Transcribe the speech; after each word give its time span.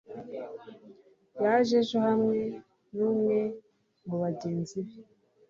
yaje 1.43 1.73
ejo 1.81 1.97
hamwe 2.07 2.39
numwe 2.95 3.39
mubagenzi 4.05 4.77
be. 4.85 4.93